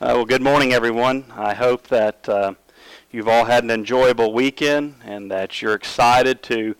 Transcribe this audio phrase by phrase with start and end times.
[0.00, 1.24] Uh, well, good morning, everyone.
[1.34, 2.54] I hope that uh,
[3.10, 6.76] you've all had an enjoyable weekend and that you're excited to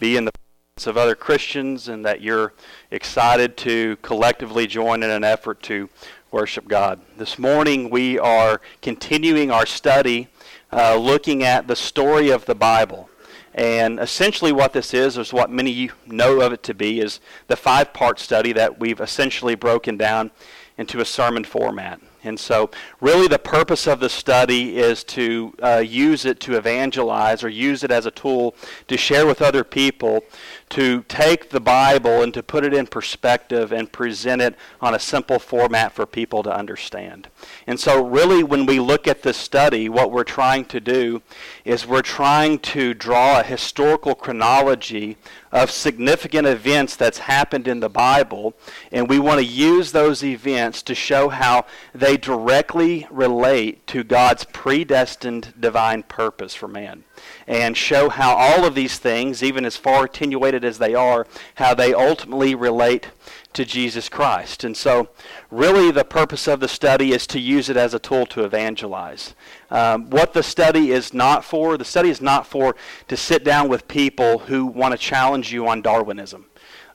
[0.00, 2.54] be in the presence of other Christians and that you're
[2.90, 5.90] excited to collectively join in an effort to
[6.30, 7.02] worship God.
[7.18, 10.28] This morning, we are continuing our study
[10.72, 13.10] uh, looking at the story of the Bible.
[13.54, 17.56] And essentially, what this is, is what many know of it to be, is the
[17.56, 20.30] five part study that we've essentially broken down
[20.78, 22.00] into a sermon format.
[22.24, 22.70] And so,
[23.00, 27.82] really, the purpose of the study is to uh, use it to evangelize or use
[27.82, 28.54] it as a tool
[28.86, 30.24] to share with other people
[30.70, 34.98] to take the Bible and to put it in perspective and present it on a
[34.98, 37.28] simple format for people to understand.
[37.66, 41.22] And so, really, when we look at this study, what we're trying to do
[41.64, 45.16] is we're trying to draw a historical chronology
[45.52, 48.54] of significant events that's happened in the Bible,
[48.90, 54.44] and we want to use those events to show how they directly relate to God's
[54.44, 57.04] predestined divine purpose for man
[57.46, 61.26] and show how all of these things, even as far attenuated as they are,
[61.56, 63.08] how they ultimately relate
[63.54, 64.64] to Jesus Christ.
[64.64, 65.08] And so,
[65.50, 69.34] really, the purpose of the study is to use it as a tool to evangelize.
[69.70, 72.76] Um, what the study is not for, the study is not for
[73.08, 76.46] to sit down with people who want to challenge you on Darwinism.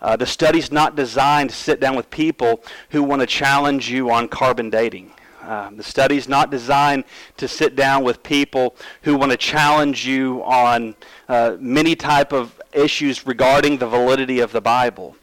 [0.02, 4.11] Uh, the study's not designed to sit down with people who want to challenge you
[4.11, 5.11] on carbon dating.
[5.41, 7.05] Um, the study's not designed
[7.38, 10.94] to sit down with people who want to challenge you on
[11.30, 15.16] uh, many type of issues regarding the validity of the Bible.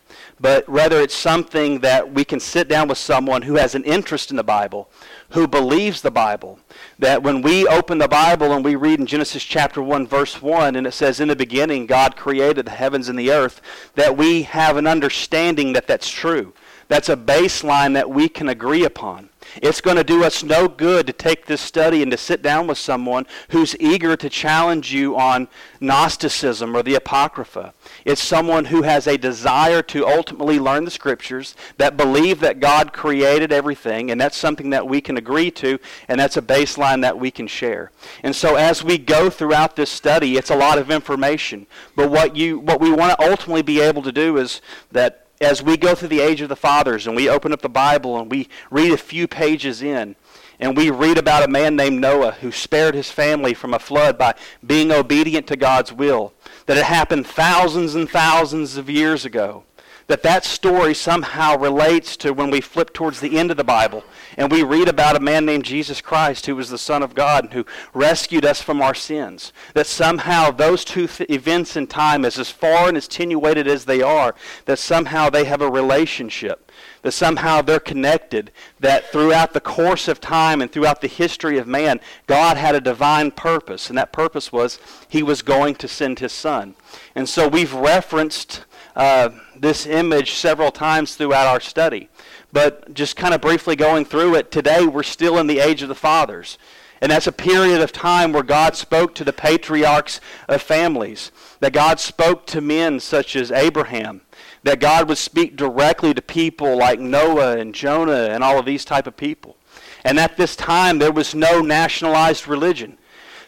[0.45, 4.31] But rather, it's something that we can sit down with someone who has an interest
[4.31, 4.91] in the Bible,
[5.31, 6.59] who believes the Bible.
[6.99, 10.77] That when we open the Bible and we read in Genesis chapter 1, verse 1,
[10.77, 13.63] and it says, In the beginning, God created the heavens and the earth,
[13.95, 16.53] that we have an understanding that that's true.
[16.89, 19.31] That's a baseline that we can agree upon.
[19.63, 22.67] It's going to do us no good to take this study and to sit down
[22.67, 25.49] with someone who's eager to challenge you on
[25.81, 27.75] Gnosticism or the Apocrypha.
[28.05, 32.93] It's someone who has a desire to ultimately learn the Scriptures, that believe that God
[32.93, 37.19] created everything, and that's something that we can agree to, and that's a baseline that
[37.19, 37.91] we can share.
[38.23, 41.67] And so as we go throughout this study, it's a lot of information.
[41.97, 44.61] But what, you, what we want to ultimately be able to do is
[44.93, 47.69] that as we go through the age of the fathers and we open up the
[47.69, 50.17] Bible and we read a few pages in,
[50.61, 54.17] and we read about a man named Noah who spared his family from a flood
[54.17, 54.35] by
[54.65, 56.33] being obedient to God's will,
[56.67, 59.65] that it happened thousands and thousands of years ago
[60.07, 64.05] that that story somehow relates to when we flip towards the end of the Bible
[64.37, 67.45] and we read about a man named Jesus Christ who was the Son of God
[67.45, 69.53] and who rescued us from our sins.
[69.75, 73.85] That somehow those two th- events in time, as, as far and as attenuated as
[73.85, 74.35] they are,
[74.67, 76.71] that somehow they have a relationship.
[77.03, 78.51] That somehow they're connected.
[78.81, 82.81] That throughout the course of time and throughout the history of man, God had a
[82.81, 83.89] divine purpose.
[83.89, 84.79] And that purpose was
[85.09, 86.75] He was going to send His Son.
[87.15, 88.65] And so we've referenced
[88.97, 92.09] uh, this image several times throughout our study.
[92.53, 95.89] But just kind of briefly going through it, today we're still in the age of
[95.89, 96.59] the fathers.
[97.01, 101.73] And that's a period of time where God spoke to the patriarchs of families, that
[101.73, 104.23] God spoke to men such as Abraham,
[104.63, 108.85] that God would speak directly to people like Noah and Jonah and all of these
[108.85, 109.57] type of people.
[110.05, 112.99] And at this time, there was no nationalized religion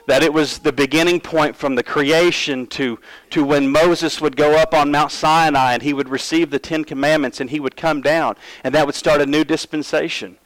[0.07, 2.99] that it was the beginning point from the creation to,
[3.31, 6.85] to when Moses would go up on Mount Sinai and he would receive the Ten
[6.85, 10.39] Commandments and he would come down, and that would start a new dispensation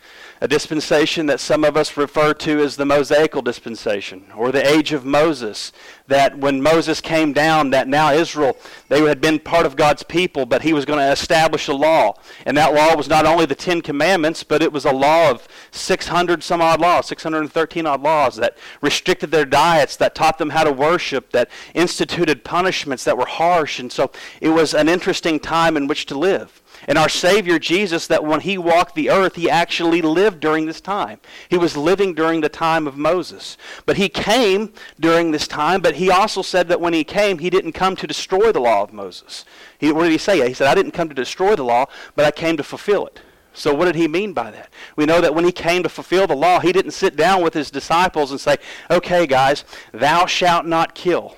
[0.42, 4.92] a dispensation that some of us refer to as the Mosaical dispensation or the age
[4.92, 5.70] of Moses.
[6.06, 8.56] That when Moses came down, that now Israel,
[8.88, 12.14] they had been part of God's people, but he was going to establish a law.
[12.47, 15.47] And that law was not only the Ten Commandments, but it was a law of
[15.72, 20.64] 600 some odd laws, 613 odd laws that restricted their diets, that taught them how
[20.64, 23.81] to worship, that instituted punishments that were harsh.
[23.81, 26.62] And so it was an interesting time in which to live.
[26.86, 30.80] And our Savior Jesus, that when he walked the earth, he actually lived during this
[30.80, 31.19] time.
[31.48, 33.56] He was living during the time of Moses.
[33.86, 37.50] But he came during this time, but he also said that when he came, he
[37.50, 39.44] didn't come to destroy the law of Moses.
[39.77, 40.47] He, what did he say?
[40.47, 43.18] He said, I didn't come to destroy the law, but I came to fulfill it.
[43.53, 44.71] So, what did he mean by that?
[44.94, 47.53] We know that when he came to fulfill the law, he didn't sit down with
[47.53, 48.59] his disciples and say,
[48.89, 51.34] Okay, guys, thou shalt not kill.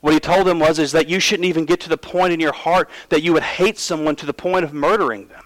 [0.00, 2.40] What he told them was is that you shouldn't even get to the point in
[2.40, 5.44] your heart that you would hate someone to the point of murdering them.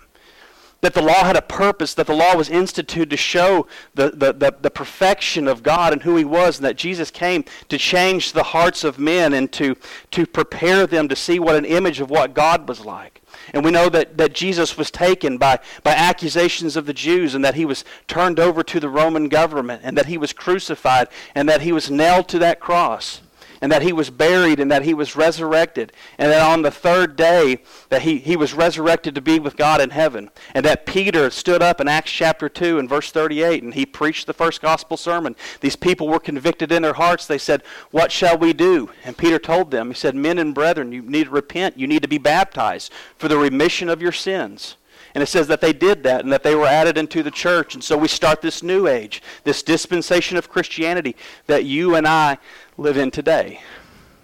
[0.81, 4.33] That the law had a purpose, that the law was instituted to show the, the,
[4.35, 8.33] the, the perfection of God and who he was, and that Jesus came to change
[8.33, 9.77] the hearts of men and to,
[10.11, 13.23] to prepare them to see what an image of what God was like.
[13.55, 17.45] And we know that, that Jesus was taken by, by accusations of the Jews and
[17.45, 21.49] that he was turned over to the Roman government and that he was crucified and
[21.49, 23.23] that he was nailed to that cross
[23.65, 27.17] and that he was buried and that he was resurrected and that on the third
[27.17, 27.57] day
[27.89, 31.63] that he, he was resurrected to be with god in heaven and that peter stood
[31.63, 35.35] up in acts chapter 2 and verse 38 and he preached the first gospel sermon.
[35.63, 37.27] These people were convicted in their hearts.
[37.27, 38.91] They said what shall we do?
[39.03, 41.79] And peter told them he said men and brethren you need to repent.
[41.79, 44.77] You need to be baptized for the remission of your sins
[45.15, 47.75] and it says that they did that and that they were added into the church.
[47.75, 51.15] And so we start this new age, this dispensation of Christianity
[51.47, 52.39] that you and I
[52.77, 53.61] live in today,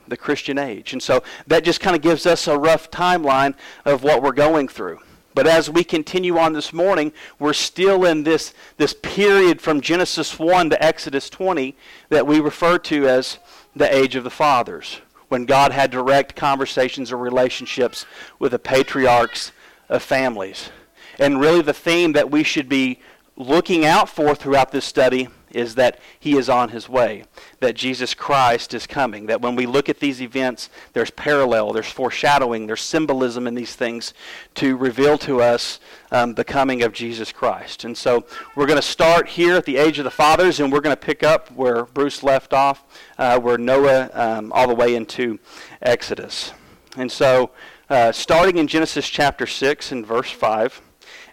[0.09, 0.93] the Christian age.
[0.93, 3.55] And so that just kind of gives us a rough timeline
[3.85, 4.99] of what we're going through.
[5.33, 10.41] But as we continue on this morning, we're still in this, this period from Genesis
[10.41, 11.77] 1 to Exodus 20
[12.09, 13.39] that we refer to as
[13.77, 18.07] the age of the fathers, when God had direct conversations or relationships
[18.41, 19.53] with the patriarchs
[19.89, 20.71] of families.
[21.21, 22.99] And really, the theme that we should be
[23.37, 27.25] looking out for throughout this study is that he is on his way,
[27.59, 31.91] that Jesus Christ is coming, that when we look at these events, there's parallel, there's
[31.91, 34.15] foreshadowing, there's symbolism in these things
[34.55, 35.79] to reveal to us
[36.11, 37.85] um, the coming of Jesus Christ.
[37.85, 38.25] And so
[38.55, 41.01] we're going to start here at the age of the fathers, and we're going to
[41.01, 42.85] pick up where Bruce left off,
[43.19, 45.39] uh, where Noah, um, all the way into
[45.83, 46.53] Exodus.
[46.97, 47.51] And so,
[47.91, 50.81] uh, starting in Genesis chapter 6 and verse 5,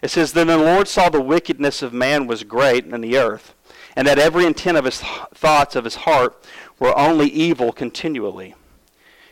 [0.02, 3.54] it says, Then the Lord saw the wickedness of man was great in the earth,
[3.96, 5.00] and that every intent of his
[5.34, 6.44] thoughts of his heart
[6.78, 8.54] were only evil continually.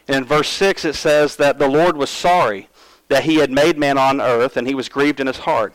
[0.09, 2.69] And in verse 6 it says that the Lord was sorry
[3.09, 5.75] that he had made man on earth, and he was grieved in his heart.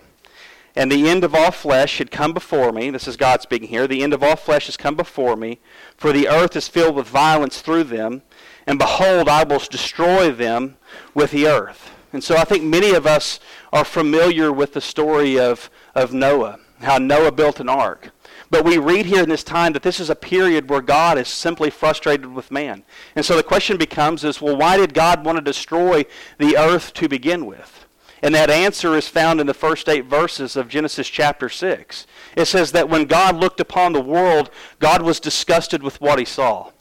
[0.75, 2.89] And the end of all flesh had come before me.
[2.89, 3.87] This is God speaking here.
[3.87, 5.59] The end of all flesh has come before me,
[5.97, 8.21] for the earth is filled with violence through them.
[8.65, 10.77] And behold, I will destroy them
[11.13, 11.91] with the earth.
[12.13, 13.39] And so I think many of us
[13.71, 18.11] are familiar with the story of, of Noah, how Noah built an ark.
[18.49, 21.29] But we read here in this time that this is a period where God is
[21.29, 22.83] simply frustrated with man.
[23.15, 26.05] And so the question becomes is, well, why did God want to destroy
[26.37, 27.85] the earth to begin with?
[28.21, 32.05] And that answer is found in the first eight verses of Genesis chapter 6.
[32.35, 36.25] It says that when God looked upon the world, God was disgusted with what he
[36.25, 36.71] saw.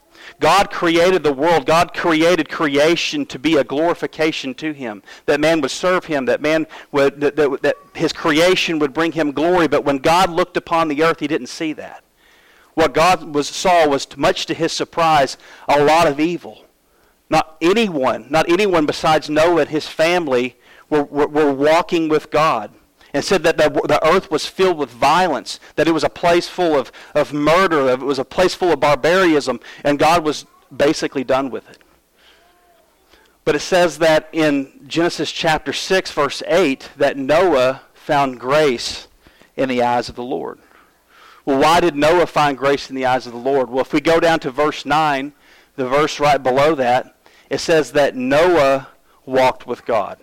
[0.41, 1.67] God created the world.
[1.67, 5.03] God created creation to be a glorification to Him.
[5.27, 6.25] That man would serve Him.
[6.25, 9.69] That man would that, that, that His creation would bring Him glory.
[9.69, 12.03] But when God looked upon the earth, He didn't see that.
[12.75, 15.37] What God was, saw was, much to His surprise,
[15.69, 16.65] a lot of evil.
[17.29, 20.57] Not anyone, not anyone besides Noah and his family
[20.89, 22.73] were, were, were walking with God
[23.12, 26.49] and said that the, the earth was filled with violence, that it was a place
[26.49, 30.47] full of, of murder, that it was a place full of barbarism, and God was
[30.75, 31.79] basically done with it.
[33.45, 39.09] But it says that in Genesis chapter 6, verse 8, that Noah found grace
[39.57, 40.59] in the eyes of the Lord.
[41.45, 43.71] Well, why did Noah find grace in the eyes of the Lord?
[43.71, 45.33] Well, if we go down to verse 9,
[45.77, 47.17] the verse right below that,
[47.49, 48.89] it says that Noah
[49.25, 50.19] walked with God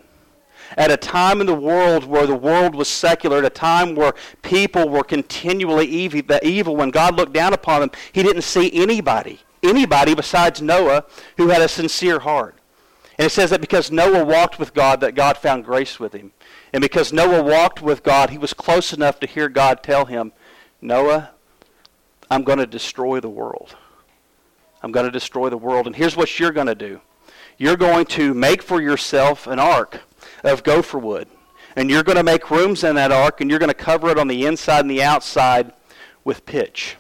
[0.75, 4.13] at a time in the world where the world was secular, at a time where
[4.41, 10.13] people were continually evil, when God looked down upon them, he didn't see anybody, anybody
[10.13, 11.05] besides Noah
[11.37, 12.55] who had a sincere heart.
[13.17, 16.33] And it says that because Noah walked with God, that God found grace with him.
[16.73, 20.33] And because Noah walked with God, he was close enough to hear God tell him,
[20.81, 21.31] Noah,
[22.29, 23.75] I'm going to destroy the world.
[24.83, 25.87] I'm going to destroy the world.
[25.87, 27.01] And here's what you're going to do.
[27.57, 30.01] You're going to make for yourself an ark
[30.43, 31.27] of gopher wood.
[31.75, 34.17] And you're going to make rooms in that ark, and you're going to cover it
[34.17, 35.73] on the inside and the outside
[36.23, 36.95] with pitch.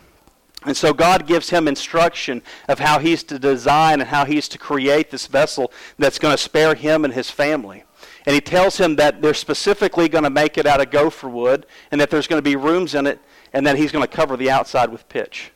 [0.65, 4.57] And so God gives him instruction of how he's to design and how he's to
[4.57, 7.83] create this vessel that's going to spare him and his family.
[8.25, 11.65] And he tells him that they're specifically going to make it out of gopher wood
[11.91, 13.19] and that there's going to be rooms in it
[13.53, 15.51] and that he's going to cover the outside with pitch.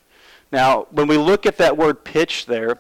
[0.51, 2.79] Now, when we look at that word pitch there,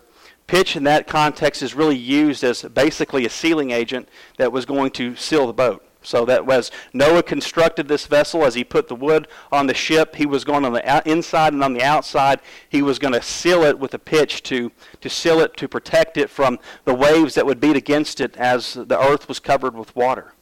[0.51, 4.91] Pitch in that context is really used as basically a sealing agent that was going
[4.91, 5.81] to seal the boat.
[6.01, 10.17] So that was Noah constructed this vessel as he put the wood on the ship.
[10.17, 12.41] He was going on the inside and on the outside.
[12.67, 16.17] He was going to seal it with a pitch to, to seal it, to protect
[16.17, 19.95] it from the waves that would beat against it as the earth was covered with
[19.95, 20.33] water.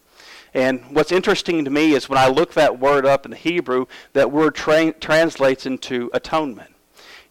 [0.55, 3.85] And what's interesting to me is when I look that word up in the Hebrew,
[4.13, 6.73] that word tra- translates into atonement.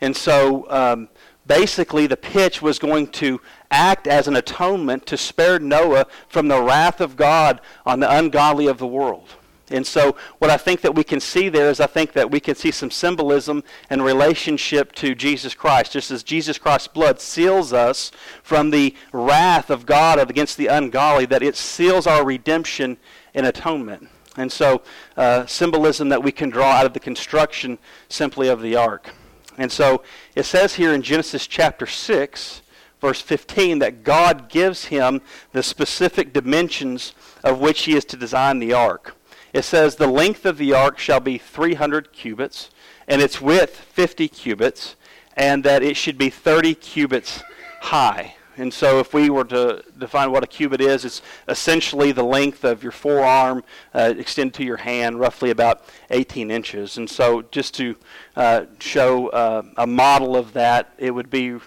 [0.01, 1.09] And so um,
[1.49, 3.41] basically the pitch was going to
[3.71, 8.69] act as an atonement to spare Noah from the wrath of God on the ungodly
[8.69, 9.35] of the world.
[9.71, 12.41] And so, what I think that we can see there is I think that we
[12.41, 15.93] can see some symbolism and relationship to Jesus Christ.
[15.93, 18.11] Just as Jesus Christ's blood seals us
[18.43, 22.97] from the wrath of God against the ungodly, that it seals our redemption
[23.35, 24.09] and atonement.
[24.39, 24.83] And so,
[25.17, 27.79] uh, symbolism that we can draw out of the construction
[28.09, 29.11] simply of the ark.
[29.59, 30.03] And so,
[30.37, 32.63] it says here in Genesis chapter 6,
[33.01, 35.21] verse 15, that God gives him
[35.53, 37.13] the specific dimensions
[37.43, 39.17] of which he is to design the ark.
[39.53, 42.71] It says, The length of the ark shall be 300 cubits,
[43.09, 44.95] and its width 50 cubits,
[45.37, 47.43] and that it should be 30 cubits
[47.81, 48.37] high.
[48.59, 52.65] And so, if we were to define what a cubit is, it's essentially the length
[52.65, 53.63] of your forearm
[53.95, 56.99] uh, extended to your hand, roughly about 18 inches.
[56.99, 57.97] And so, just to
[58.35, 61.59] uh, show uh, a model of that, it would be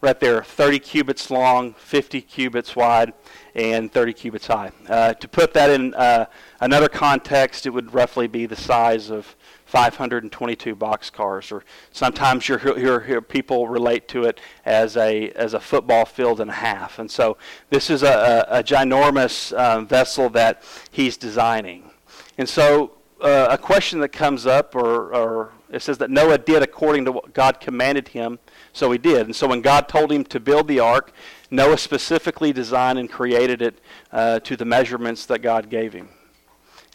[0.00, 3.12] right there 30 cubits long, 50 cubits wide,
[3.54, 4.70] and 30 cubits high.
[4.88, 6.26] Uh, to put that in uh,
[6.60, 9.34] another context, it would roughly be the size of
[9.68, 16.06] 522 boxcars, or sometimes you hear, people relate to it as a as a football
[16.06, 16.98] field and a half.
[16.98, 17.36] And so
[17.68, 21.90] this is a, a, a ginormous um, vessel that he's designing.
[22.38, 26.62] And so uh, a question that comes up, or, or it says that Noah did
[26.62, 28.38] according to what God commanded him,
[28.72, 29.26] so he did.
[29.26, 31.12] And so when God told him to build the ark,
[31.50, 33.80] Noah specifically designed and created it
[34.12, 36.08] uh, to the measurements that God gave him.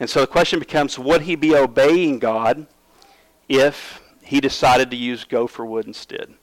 [0.03, 2.67] And so the question becomes would he be obeying God
[3.47, 6.33] if he decided to use gopher wood instead?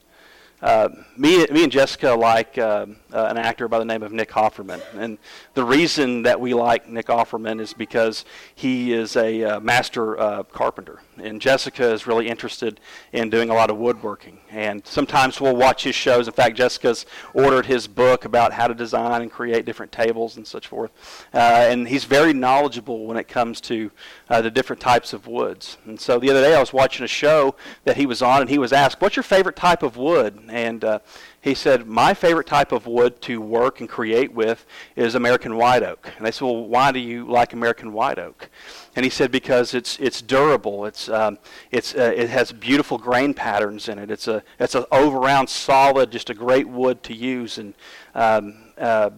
[0.63, 4.29] Uh, me, me and Jessica like uh, uh, an actor by the name of Nick
[4.29, 4.81] Offerman.
[4.95, 5.19] And
[5.53, 8.25] the reason that we like Nick Offerman is because
[8.55, 11.03] he is a uh, master uh, carpenter.
[11.17, 12.79] And Jessica is really interested
[13.11, 14.39] in doing a lot of woodworking.
[14.49, 16.27] And sometimes we'll watch his shows.
[16.27, 20.47] In fact, Jessica's ordered his book about how to design and create different tables and
[20.47, 20.91] such forth.
[21.33, 23.91] Uh, and he's very knowledgeable when it comes to
[24.29, 25.77] the different types of woods.
[25.85, 28.49] And so the other day I was watching a show that he was on, and
[28.49, 30.39] he was asked, What's your favorite type of wood?
[30.49, 30.99] And uh,
[31.41, 34.65] he said, My favorite type of wood to work and create with
[34.95, 36.09] is American white oak.
[36.17, 38.49] And they said, Well, why do you like American white oak?
[38.95, 40.85] And he said, Because it's, it's durable.
[40.85, 41.37] It's, um,
[41.71, 44.11] it's, uh, it has beautiful grain patterns in it.
[44.11, 47.57] It's a it's an over round, solid, just a great wood to use.
[47.57, 47.73] And,
[48.15, 49.11] um, uh,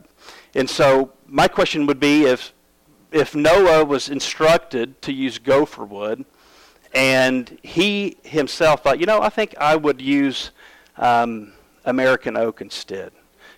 [0.55, 2.53] and so my question would be if,
[3.11, 6.25] if Noah was instructed to use gopher wood,
[6.93, 10.51] and he himself thought, you know, I think I would use
[10.97, 11.53] um,
[11.85, 13.11] American oak instead.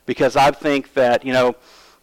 [0.06, 1.56] Because I think that, you know,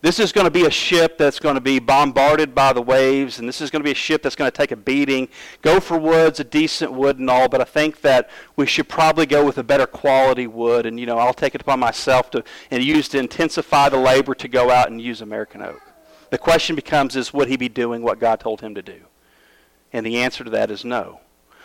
[0.03, 3.39] this is going to be a ship that's going to be bombarded by the waves,
[3.39, 5.29] and this is going to be a ship that's going to take a beating.
[5.63, 9.47] Gopher wood's a decent wood and all, but I think that we should probably go
[9.47, 10.87] with a better quality wood.
[10.87, 12.43] And you know, I'll take it upon myself to
[12.73, 15.81] and use to intensify the labor to go out and use American oak.
[16.31, 19.03] The question becomes: Is would he be doing what God told him to do?
[19.93, 21.21] And the answer to that is no.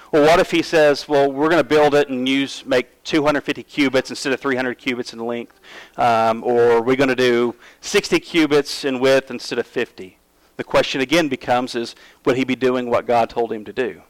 [0.09, 3.61] Well, what if he says, well, we're going to build it and use make 250
[3.63, 5.59] cubits instead of 300 cubits in length,
[5.97, 10.17] um, or we're going to do 60 cubits in width instead of 50?
[10.55, 14.01] The question again becomes: Is would he be doing what God told him to do?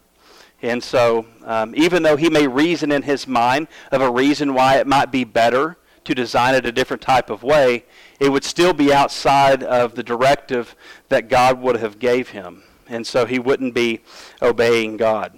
[0.61, 4.77] And so, um, even though he may reason in his mind of a reason why
[4.77, 7.85] it might be better to design it a different type of way,
[8.19, 10.75] it would still be outside of the directive
[11.09, 12.63] that God would have gave him.
[12.87, 14.01] And so he wouldn't be
[14.41, 15.33] obeying God.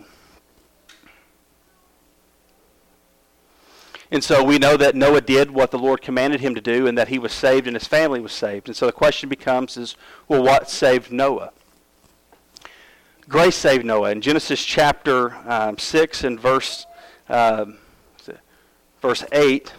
[4.12, 6.98] And so we know that Noah did what the Lord commanded him to do and
[6.98, 8.68] that he was saved and his family was saved.
[8.68, 9.96] And so the question becomes is,
[10.28, 11.52] well, what saved Noah?
[13.28, 14.10] Grace saved Noah.
[14.10, 16.88] In Genesis chapter um, 6 and verse,
[17.28, 17.78] um,
[19.00, 19.74] verse 8,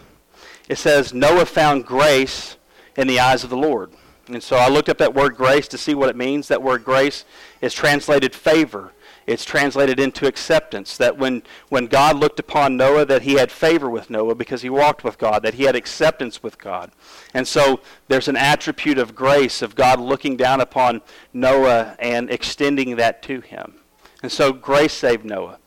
[0.69, 2.55] it says, Noah found grace
[2.95, 3.91] in the eyes of the Lord.
[4.27, 6.47] And so I looked up that word grace to see what it means.
[6.47, 7.25] That word grace
[7.59, 8.93] is translated favor
[9.27, 13.89] it's translated into acceptance that when, when god looked upon noah that he had favor
[13.89, 16.91] with noah because he walked with god that he had acceptance with god.
[17.33, 21.01] And so there's an attribute of grace of god looking down upon
[21.33, 23.75] noah and extending that to him.
[24.23, 25.59] And so grace saved noah.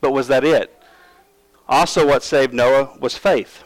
[0.00, 0.76] But was that it?
[1.68, 3.64] Also what saved noah was faith.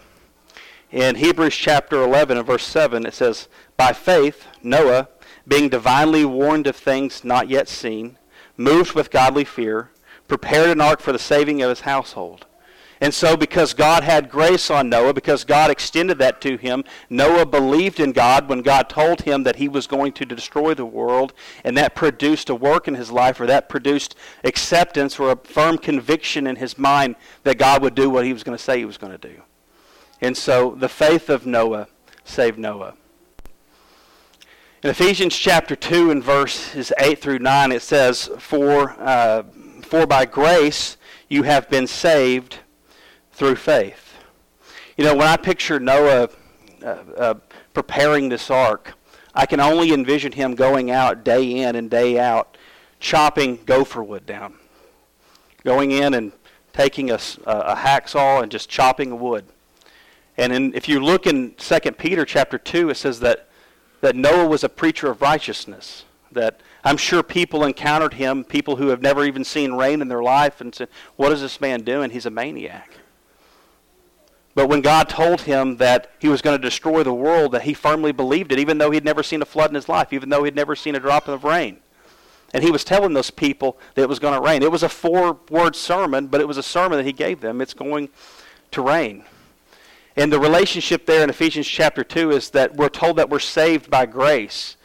[0.93, 5.09] In hebrews chapter 11 and verse 7 it says by faith noah
[5.49, 8.19] being divinely warned of things not yet seen
[8.57, 9.91] moved with godly fear,
[10.29, 12.47] prepared an ark for the saving of his household.
[13.01, 17.45] And so, because God had grace on Noah, because God extended that to him, Noah
[17.45, 21.35] believed in God when God told him that he was going to destroy the world,
[21.63, 25.77] and that produced a work in his life, or that produced acceptance or a firm
[25.77, 28.87] conviction in his mind that God would do what he was going to say he
[28.87, 29.43] was going to do.
[30.23, 31.89] And so, the faith of Noah
[32.25, 32.95] saved Noah.
[34.83, 39.45] In Ephesians chapter 2 and verses 8 through 9, it says, For, uh,
[39.81, 40.99] for by grace
[41.31, 42.59] you have been saved
[43.33, 44.19] through faith.
[44.99, 46.29] You know, when I picture Noah
[46.85, 47.35] uh, uh,
[47.73, 48.93] preparing this ark,
[49.35, 52.59] I can only envision him going out day in and day out,
[53.01, 54.57] chopping gopher wood down.
[55.65, 56.33] Going in and
[56.75, 59.47] taking a, a hacksaw and just chopping wood.
[60.37, 63.46] And in, if you look in 2 Peter chapter 2, it says that
[64.07, 66.05] that Noah was a preacher of righteousness.
[66.31, 70.23] That I'm sure people encountered him, people who have never even seen rain in their
[70.23, 72.11] life, and said, What is this man doing?
[72.11, 72.93] He's a maniac.
[74.55, 77.75] But when God told him that he was going to destroy the world, that he
[77.75, 80.45] firmly believed it, even though he'd never seen a flood in his life, even though
[80.45, 81.79] he'd never seen a drop of rain.
[82.55, 84.63] And he was telling those people that it was going to rain.
[84.63, 87.61] It was a four word sermon, but it was a sermon that he gave them.
[87.61, 88.11] It's going
[88.71, 89.25] to rain.
[90.17, 93.91] And the relationship there in Ephesians chapter 2 is that we're told that we're saved
[93.91, 94.77] by grace,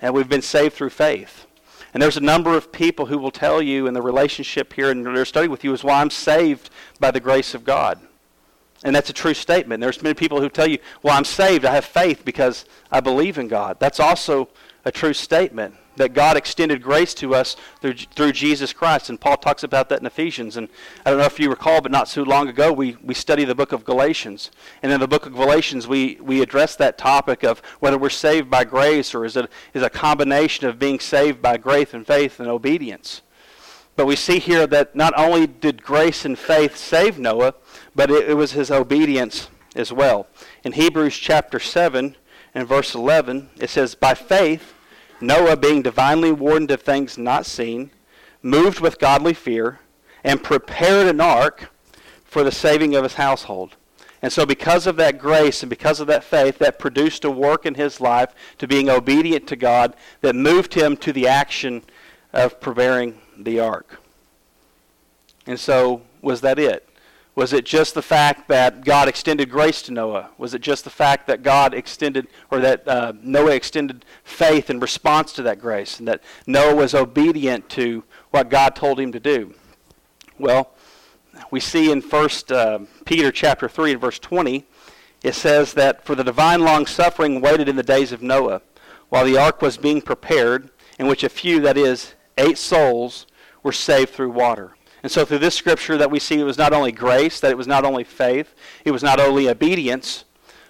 [0.00, 1.46] and we've been saved through faith.
[1.94, 5.04] And there's a number of people who will tell you in the relationship here in
[5.04, 8.00] their study with you is why I'm saved by the grace of God.
[8.82, 9.80] And that's a true statement.
[9.80, 13.38] There's many people who tell you, well, I'm saved, I have faith because I believe
[13.38, 13.78] in God.
[13.78, 14.48] That's also
[14.84, 19.10] a true statement that God extended grace to us through, through Jesus Christ.
[19.10, 20.56] And Paul talks about that in Ephesians.
[20.56, 20.68] And
[21.04, 23.54] I don't know if you recall, but not so long ago, we, we studied the
[23.54, 24.50] book of Galatians.
[24.82, 28.50] And in the book of Galatians, we, we addressed that topic of whether we're saved
[28.50, 32.40] by grace or is it is a combination of being saved by grace and faith
[32.40, 33.22] and obedience.
[33.94, 37.54] But we see here that not only did grace and faith save Noah,
[37.94, 40.26] but it, it was his obedience as well.
[40.64, 42.16] In Hebrews chapter 7
[42.54, 44.71] and verse 11, it says, By faith,
[45.22, 47.90] Noah, being divinely warned of things not seen,
[48.42, 49.80] moved with godly fear,
[50.24, 51.70] and prepared an ark
[52.24, 53.76] for the saving of his household.
[54.20, 57.66] And so, because of that grace and because of that faith, that produced a work
[57.66, 61.82] in his life to being obedient to God that moved him to the action
[62.32, 64.00] of preparing the ark.
[65.46, 66.88] And so, was that it?
[67.34, 70.30] Was it just the fact that God extended grace to Noah?
[70.36, 74.80] Was it just the fact that God extended, or that uh, Noah extended faith in
[74.80, 79.20] response to that grace, and that Noah was obedient to what God told him to
[79.20, 79.54] do?
[80.38, 80.72] Well,
[81.50, 84.66] we see in 1 uh, Peter chapter 3 and verse 20,
[85.22, 88.60] it says that for the divine long suffering waited in the days of Noah,
[89.08, 93.26] while the ark was being prepared, in which a few, that is, eight souls,
[93.62, 94.74] were saved through water.
[95.02, 97.56] And so through this scripture that we see it was not only grace, that it
[97.56, 100.24] was not only faith, it was not only obedience,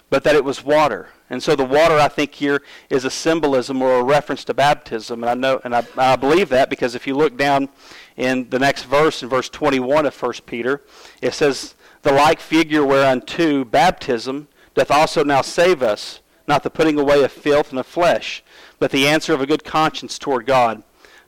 [0.09, 1.09] but that it was water.
[1.31, 5.23] And so the water, I think, here is a symbolism or a reference to baptism.
[5.23, 7.71] And I know, and I, I believe that because if you look down
[8.19, 10.83] in the next verse, in verse 21 of 1 Peter,
[11.23, 16.99] it says, "The like figure whereunto baptism doth also now save us, not the putting
[16.99, 18.45] away of filth and of flesh,
[18.79, 20.83] but the answer of a good conscience toward God,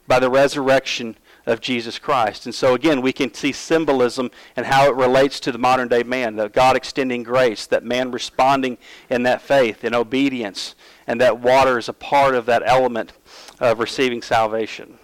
[0.07, 2.46] by the resurrection of Jesus Christ.
[2.46, 6.02] And so, again, we can see symbolism and how it relates to the modern day
[6.02, 8.78] man that God extending grace, that man responding
[9.11, 10.74] in that faith, in obedience,
[11.07, 13.12] and that water is a part of that element
[13.61, 14.98] of receiving salvation.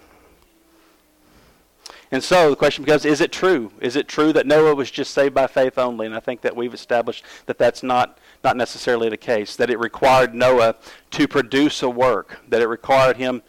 [2.13, 3.71] And so the question becomes is it true?
[3.79, 6.05] Is it true that Noah was just saved by faith only?
[6.05, 9.79] And I think that we've established that that's not, not necessarily the case, that it
[9.79, 10.75] required Noah
[11.11, 13.41] to produce a work, that it required him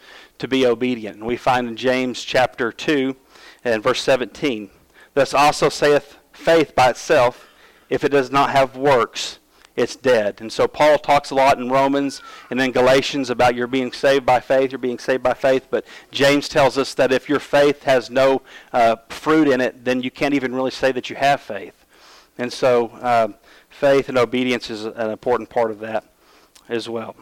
[0.43, 1.15] to be obedient.
[1.15, 3.15] And we find in James chapter 2
[3.63, 4.69] and verse 17,
[5.13, 7.47] Thus also saith faith by itself,
[7.89, 9.39] if it does not have works,
[9.77, 10.41] it's dead.
[10.41, 14.25] And so Paul talks a lot in Romans and in Galatians about you're being saved
[14.25, 15.67] by faith, you're being saved by faith.
[15.69, 18.41] But James tells us that if your faith has no
[18.73, 21.85] uh, fruit in it, then you can't even really say that you have faith.
[22.37, 23.29] And so uh,
[23.69, 26.03] faith and obedience is an important part of that
[26.67, 27.15] as well.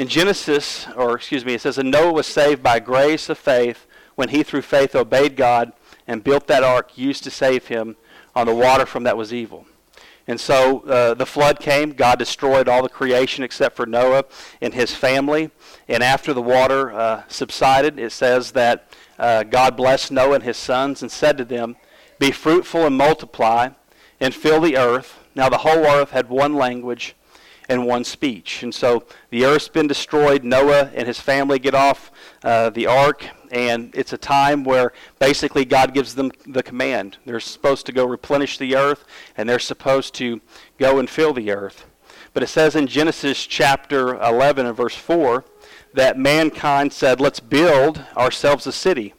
[0.00, 3.86] In Genesis, or excuse me, it says, And Noah was saved by grace of faith
[4.14, 5.74] when he through faith obeyed God
[6.06, 7.96] and built that ark used to save him
[8.34, 9.66] on the water from that was evil.
[10.26, 11.92] And so uh, the flood came.
[11.92, 14.24] God destroyed all the creation except for Noah
[14.62, 15.50] and his family.
[15.86, 20.56] And after the water uh, subsided, it says that uh, God blessed Noah and his
[20.56, 21.76] sons and said to them,
[22.18, 23.68] Be fruitful and multiply
[24.18, 25.18] and fill the earth.
[25.34, 27.16] Now the whole earth had one language
[27.70, 28.64] and one speech.
[28.64, 30.42] And so the earth's been destroyed.
[30.42, 32.10] Noah and his family get off
[32.42, 37.18] uh, the ark, and it's a time where basically God gives them the command.
[37.24, 39.04] They're supposed to go replenish the earth,
[39.36, 40.40] and they're supposed to
[40.78, 41.86] go and fill the earth.
[42.34, 45.44] But it says in Genesis chapter 11 and verse 4
[45.94, 49.14] that mankind said, Let's build ourselves a city,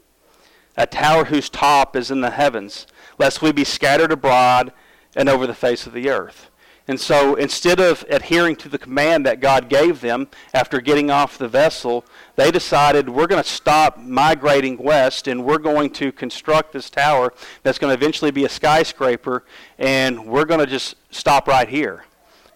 [0.76, 2.86] a tower whose top is in the heavens,
[3.18, 4.74] lest we be scattered abroad
[5.16, 6.50] and over the face of the earth.
[6.88, 11.38] And so instead of adhering to the command that God gave them after getting off
[11.38, 16.72] the vessel, they decided we're going to stop migrating west and we're going to construct
[16.72, 19.44] this tower that's going to eventually be a skyscraper
[19.78, 22.04] and we're going to just stop right here.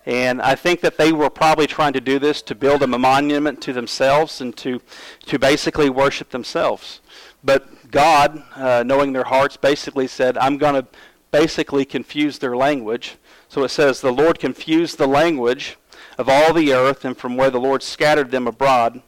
[0.07, 3.61] And I think that they were probably trying to do this to build a monument
[3.63, 4.81] to themselves and to,
[5.27, 7.01] to basically worship themselves.
[7.43, 10.87] But God, uh, knowing their hearts, basically said, I'm going to
[11.33, 13.17] basically confuse their language
[13.49, 15.77] so it says, The Lord confused the language
[16.19, 19.03] of all the earth, and from where the Lord scattered them abroad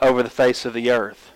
[0.00, 1.32] over the face of the earth.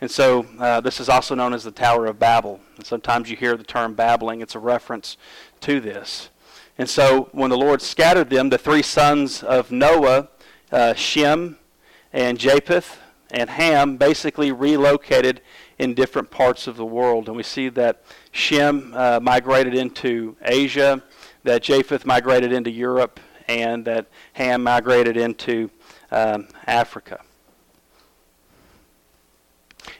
[0.00, 2.60] And so uh, this is also known as the Tower of Babel.
[2.76, 5.16] And sometimes you hear the term babbling, it's a reference
[5.62, 6.30] to this.
[6.76, 10.28] And so when the Lord scattered them, the three sons of Noah,
[10.70, 11.58] uh, Shem
[12.12, 12.98] and Japheth
[13.30, 15.40] and Ham, basically relocated
[15.78, 17.26] in different parts of the world.
[17.26, 21.02] And we see that Shem uh, migrated into Asia,
[21.48, 25.70] that Japheth migrated into Europe and that Ham migrated into
[26.10, 27.22] um, Africa.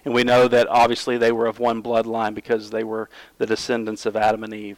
[0.04, 3.08] And we know that obviously they were of one bloodline because they were
[3.38, 4.76] the descendants of Adam and Eve.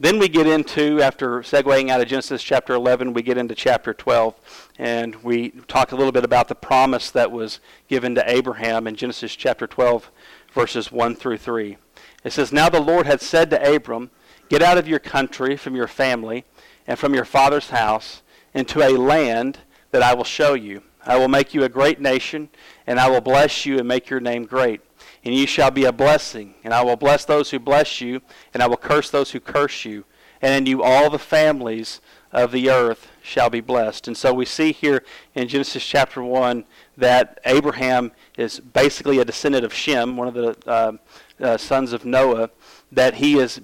[0.00, 3.92] Then we get into, after segueing out of Genesis chapter 11, we get into chapter
[3.92, 8.86] 12, and we talk a little bit about the promise that was given to Abraham
[8.86, 10.10] in Genesis chapter 12,
[10.54, 11.76] verses 1 through 3.
[12.24, 14.10] It says, Now the Lord had said to Abram,
[14.54, 16.44] Get out of your country, from your family,
[16.86, 18.22] and from your father's house,
[18.54, 19.58] into a land
[19.90, 20.84] that I will show you.
[21.04, 22.50] I will make you a great nation,
[22.86, 24.80] and I will bless you and make your name great.
[25.24, 28.62] And you shall be a blessing, and I will bless those who bless you, and
[28.62, 30.04] I will curse those who curse you.
[30.40, 34.06] And in you all the families of the earth shall be blessed.
[34.06, 35.02] And so we see here
[35.34, 36.64] in Genesis chapter 1
[36.96, 40.92] that Abraham is basically a descendant of Shem, one of the uh,
[41.40, 42.50] uh, sons of Noah,
[42.92, 43.60] that he is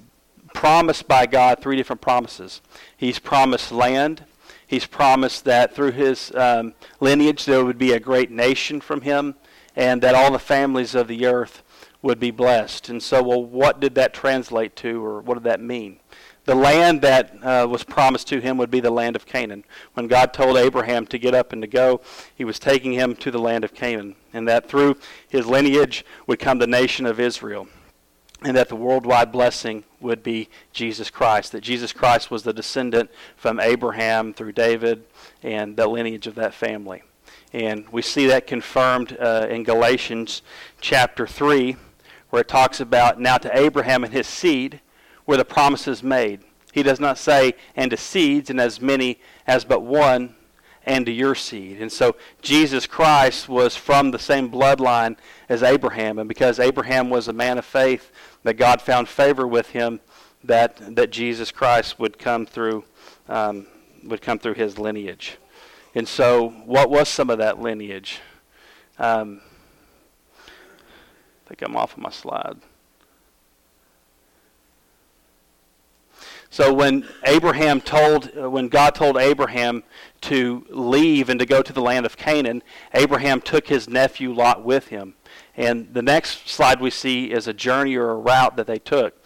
[0.54, 2.60] promised by God three different promises.
[2.96, 4.24] He's promised land.
[4.66, 9.34] He's promised that through his um, lineage there would be a great nation from him,
[9.74, 11.62] and that all the families of the earth
[12.02, 12.88] would be blessed.
[12.88, 15.98] And so, well, what did that translate to, or what did that mean?
[16.44, 19.64] The land that uh, was promised to him would be the land of Canaan.
[19.94, 22.00] When God told Abraham to get up and to go,
[22.34, 24.96] he was taking him to the land of Canaan, and that through
[25.28, 27.68] his lineage would come the nation of Israel
[28.42, 31.52] and that the worldwide blessing would be Jesus Christ.
[31.52, 35.04] That Jesus Christ was the descendant from Abraham through David
[35.42, 37.02] and the lineage of that family.
[37.52, 40.42] And we see that confirmed uh, in Galatians
[40.80, 41.76] chapter 3,
[42.30, 44.80] where it talks about now to Abraham and his seed
[45.26, 46.40] were the promises made.
[46.72, 50.36] He does not say, and to seeds, and as many as but one,
[50.84, 51.80] and to your seed.
[51.80, 55.16] And so Jesus Christ was from the same bloodline
[55.48, 56.18] as Abraham.
[56.18, 58.10] And because Abraham was a man of faith,
[58.42, 60.00] that God found favor with him,
[60.44, 62.84] that, that Jesus Christ would come through
[63.28, 63.66] um,
[64.04, 65.36] would come through his lineage.
[65.94, 68.20] And so, what was some of that lineage?
[68.98, 69.40] Um,
[70.46, 72.56] I think I'm off of my slide.
[76.52, 79.84] So when Abraham told, uh, when God told Abraham
[80.22, 84.64] to leave and to go to the land of Canaan, Abraham took his nephew Lot
[84.64, 85.14] with him.
[85.56, 89.22] And the next slide we see is a journey or a route that they took.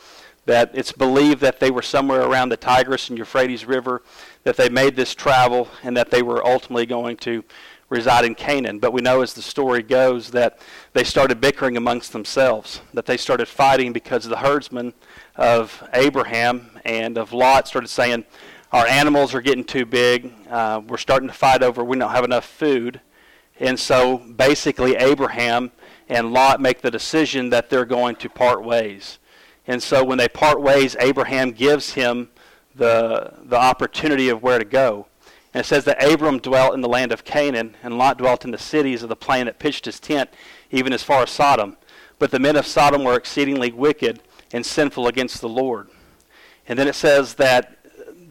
[0.46, 4.03] That it's believed that they were somewhere around the Tigris and Euphrates River,
[4.42, 7.44] that they made this travel, and that they were ultimately going to
[7.88, 8.79] reside in Canaan.
[8.79, 10.59] But we know as the story goes that
[10.92, 14.92] they started bickering amongst themselves, that they started fighting because the herdsmen
[15.37, 18.24] of Abraham and of Lot started saying,
[18.72, 20.33] Our animals are getting too big.
[20.50, 23.00] Uh, we're starting to fight over we don't have enough food.
[23.61, 25.70] And so basically, Abraham
[26.09, 29.19] and Lot make the decision that they're going to part ways.
[29.67, 32.31] And so when they part ways, Abraham gives him
[32.75, 35.07] the, the opportunity of where to go.
[35.55, 38.51] And it says that Abram dwelt in the land of Canaan, and Lot dwelt in
[38.51, 40.29] the cities of the plain that pitched his tent,
[40.71, 41.77] even as far as Sodom.
[42.19, 44.21] But the men of Sodom were exceedingly wicked
[44.53, 45.88] and sinful against the Lord.
[46.67, 47.79] And then it says that,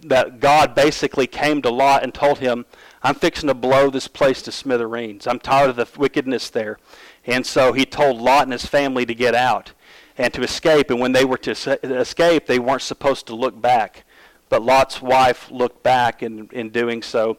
[0.04, 2.66] that God basically came to Lot and told him,
[3.02, 5.26] I'm fixing to blow this place to smithereens.
[5.26, 6.78] I'm tired of the wickedness there.
[7.26, 9.72] And so he told Lot and his family to get out
[10.18, 10.90] and to escape.
[10.90, 14.06] And when they were to escape, they weren't supposed to look back.
[14.50, 17.38] But Lot's wife looked back, and in doing so,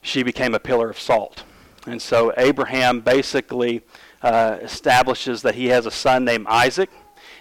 [0.00, 1.44] she became a pillar of salt.
[1.86, 3.82] And so Abraham basically
[4.22, 6.90] uh, establishes that he has a son named Isaac,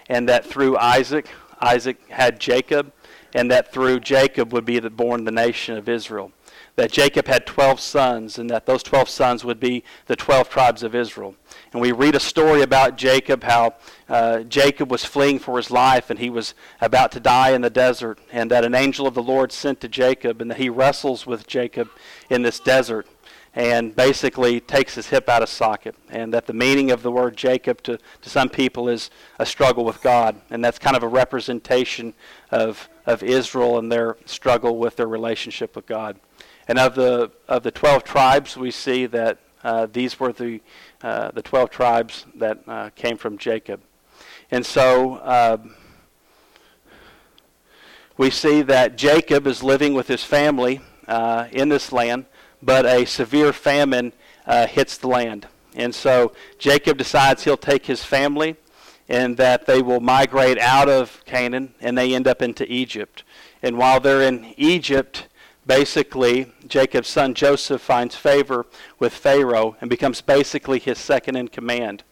[0.10, 1.28] and that through Isaac,
[1.62, 2.92] Isaac had Jacob,
[3.34, 6.32] and that through Jacob would be born the nation of Israel
[6.78, 10.84] that Jacob had 12 sons and that those 12 sons would be the 12 tribes
[10.84, 11.36] of Israel.
[11.74, 13.74] And we read a story about Jacob, how
[14.08, 17.72] uh, Jacob was fleeing for his life and he was about to die in the
[17.72, 21.26] desert, and that an angel of the Lord sent to Jacob, and that he wrestles
[21.26, 21.90] with Jacob
[22.30, 23.08] in this desert
[23.56, 25.96] and basically takes his hip out of socket.
[26.12, 29.10] And that the meaning of the word Jacob to, to some people is
[29.40, 30.40] a struggle with God.
[30.52, 32.13] And that's kind of a representation
[32.52, 36.20] of, of Israel and their struggle with their relationship with God.
[36.67, 40.62] And of the, of the 12 tribes, we see that uh, these were the,
[41.01, 43.82] uh, the 12 tribes that uh, came from Jacob.
[44.51, 45.75] And so um,
[48.17, 52.25] we see that Jacob is living with his family uh, in this land
[52.62, 54.13] but a severe famine
[54.45, 55.47] uh, hits the land.
[55.75, 58.56] And so Jacob decides he'll take his family
[59.10, 63.23] and that they will migrate out of Canaan and they end up into Egypt.
[63.62, 65.27] And while they're in Egypt,
[65.67, 68.65] basically Jacob's son Joseph finds favor
[68.97, 72.03] with Pharaoh and becomes basically his second in command.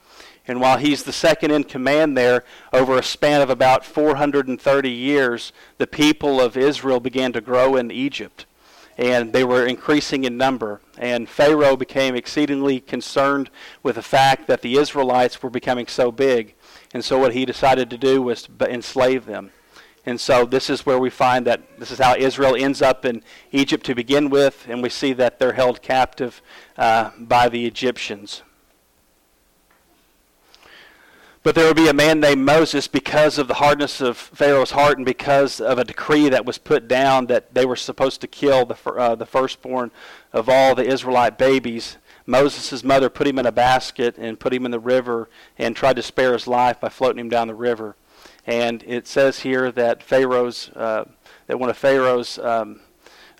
[0.47, 5.51] And while he's the second in command there, over a span of about 430 years,
[5.79, 8.45] the people of Israel began to grow in Egypt
[8.97, 10.81] and they were increasing in number.
[10.97, 13.49] And Pharaoh became exceedingly concerned
[13.83, 16.55] with the fact that the Israelites were becoming so big.
[16.93, 19.51] And so what he decided to do was to enslave them.
[20.05, 23.23] And so this is where we find that this is how Israel ends up in
[23.51, 26.41] Egypt to begin with, and we see that they're held captive
[26.77, 28.43] uh, by the Egyptians.
[31.41, 34.97] But there will be a man named Moses because of the hardness of Pharaoh's heart
[34.97, 38.65] and because of a decree that was put down that they were supposed to kill
[38.65, 39.91] the, uh, the firstborn
[40.33, 41.97] of all the Israelite babies.
[42.25, 45.97] Moses' mother put him in a basket and put him in the river and tried
[45.97, 47.95] to spare his life by floating him down the river.
[48.47, 51.05] And it says here that Pharaoh's, uh,
[51.47, 52.81] that one of Pharaoh's um,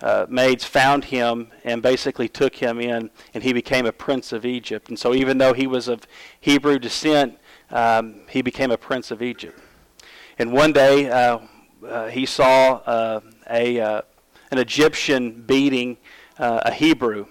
[0.00, 4.44] uh, maids found him and basically took him in, and he became a prince of
[4.44, 4.88] Egypt.
[4.88, 6.02] And so, even though he was of
[6.40, 7.38] Hebrew descent,
[7.70, 9.58] um, he became a prince of Egypt.
[10.38, 11.38] And one day uh,
[11.86, 14.02] uh, he saw uh, a, uh,
[14.50, 15.96] an Egyptian beating
[16.38, 17.26] a Hebrew.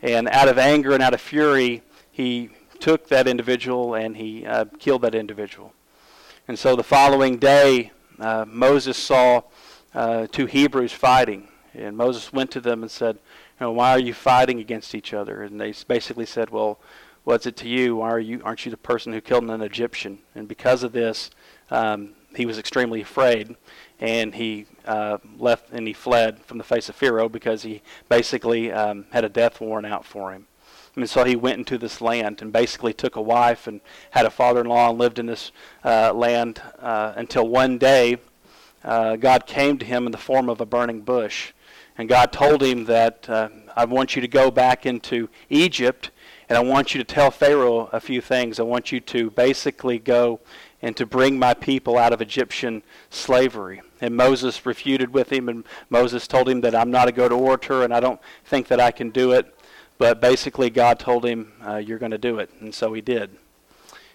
[0.00, 2.50] And out of anger and out of fury, he
[2.80, 4.46] took that individual and he
[4.78, 5.74] killed that individual.
[6.48, 9.42] And so the following day, Moses saw
[10.32, 11.48] two Hebrews fighting.
[11.74, 15.12] And Moses went to them and said, you know, why are you fighting against each
[15.12, 15.42] other?
[15.42, 16.80] And they basically said, well,
[17.24, 17.96] what's it to you?
[17.96, 20.20] Why are you, aren't you the person who killed an Egyptian?
[20.34, 21.30] And because of this,
[21.70, 23.54] um, he was extremely afraid,
[24.00, 28.72] and he uh, left and he fled from the face of Pharaoh because he basically
[28.72, 30.46] um, had a death warrant out for him.
[31.00, 33.80] And so he went into this land and basically took a wife and
[34.10, 35.52] had a father-in-law and lived in this
[35.84, 38.18] uh, land uh, until one day
[38.84, 41.52] uh, God came to him in the form of a burning bush.
[41.96, 46.10] And God told him that uh, I want you to go back into Egypt
[46.48, 48.58] and I want you to tell Pharaoh a few things.
[48.58, 50.40] I want you to basically go
[50.80, 53.82] and to bring my people out of Egyptian slavery.
[54.00, 57.82] And Moses refuted with him, and Moses told him that I'm not a good orator
[57.82, 59.54] and I don't think that I can do it.
[59.98, 62.50] But basically, God told him, uh, You're going to do it.
[62.60, 63.36] And so he did.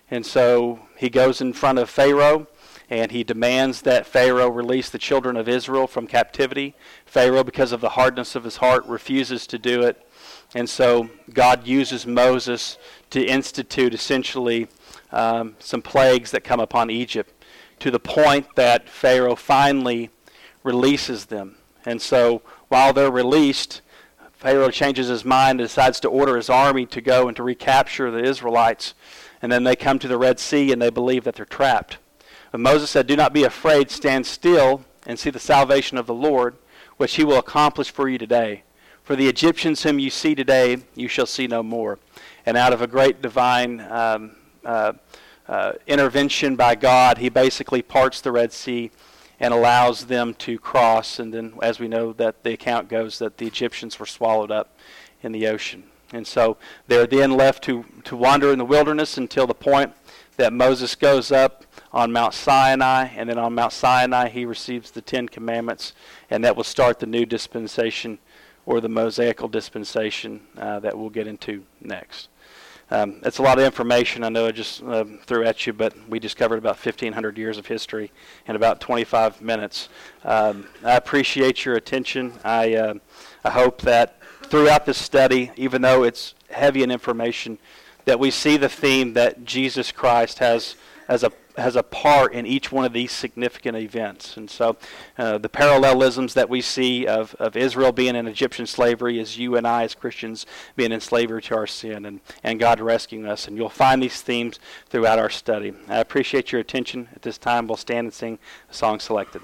[0.09, 2.47] And so he goes in front of Pharaoh
[2.89, 6.75] and he demands that Pharaoh release the children of Israel from captivity.
[7.05, 10.07] Pharaoh, because of the hardness of his heart, refuses to do it.
[10.53, 12.77] And so God uses Moses
[13.09, 14.67] to institute essentially
[15.11, 17.33] um, some plagues that come upon Egypt
[17.79, 20.09] to the point that Pharaoh finally
[20.63, 21.55] releases them.
[21.85, 23.81] And so while they're released,
[24.43, 28.11] Pharaoh changes his mind and decides to order his army to go and to recapture
[28.11, 28.93] the Israelites.
[29.41, 31.97] And then they come to the Red Sea and they believe that they're trapped.
[32.51, 36.13] But Moses said, Do not be afraid, stand still and see the salvation of the
[36.13, 36.57] Lord,
[36.97, 38.63] which he will accomplish for you today.
[39.01, 41.97] For the Egyptians whom you see today, you shall see no more.
[42.45, 44.91] And out of a great divine um, uh,
[45.47, 48.91] uh, intervention by God, he basically parts the Red Sea
[49.39, 51.19] and allows them to cross.
[51.19, 54.77] And then, as we know, that the account goes that the Egyptians were swallowed up
[55.21, 55.83] in the ocean.
[56.11, 59.93] And so they're then left to, to wander in the wilderness until the point
[60.37, 65.01] that Moses goes up on Mount Sinai, and then on Mount Sinai he receives the
[65.01, 65.93] Ten Commandments,
[66.29, 68.19] and that will start the new dispensation
[68.65, 72.29] or the Mosaical dispensation uh, that we'll get into next.
[72.93, 74.23] Um, it's a lot of information.
[74.23, 77.57] I know I just uh, threw at you, but we just covered about 1,500 years
[77.57, 78.11] of history
[78.45, 79.89] in about 25 minutes.
[80.23, 82.33] Um, I appreciate your attention.
[82.43, 82.93] I, uh,
[83.43, 87.57] I hope that throughout this study, even though it's heavy in information,
[88.05, 90.75] that we see the theme that Jesus Christ has
[91.07, 94.37] as a has a part in each one of these significant events.
[94.37, 94.77] And so
[95.17, 99.55] uh, the parallelisms that we see of, of Israel being in Egyptian slavery is you
[99.55, 103.47] and I as Christians being in slavery to our sin and, and God rescuing us.
[103.47, 105.73] And you'll find these themes throughout our study.
[105.87, 107.09] I appreciate your attention.
[107.15, 108.39] At this time, we'll stand and sing
[108.69, 109.41] a song selected.